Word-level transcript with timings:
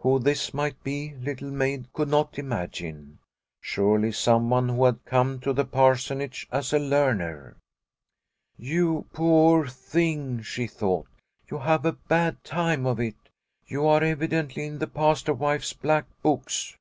Who 0.00 0.18
this 0.18 0.52
might 0.52 0.84
be 0.84 1.14
Little 1.14 1.50
Maid 1.50 1.90
could 1.94 2.08
not 2.10 2.38
imagine. 2.38 3.18
Surely 3.62 4.12
someone 4.12 4.68
who 4.68 4.84
had 4.84 5.02
come 5.06 5.40
to 5.40 5.54
the 5.54 5.64
Parsonage 5.64 6.46
as 6.52 6.74
a 6.74 6.78
learner." 6.78 7.56
You 8.74 9.06
poor 9.14 9.66
thing," 9.68 10.42
she 10.42 10.66
thought," 10.66 11.08
you 11.50 11.56
have 11.60 11.86
a 11.86 11.92
bad 11.92 12.44
time 12.44 12.84
of 12.84 13.00
it; 13.00 13.16
you 13.68 13.86
are 13.86 14.04
evidently 14.04 14.66
in 14.66 14.80
the 14.80 14.86
Pastor 14.86 15.32
wife's 15.32 15.72
black 15.72 16.04
books." 16.20 16.76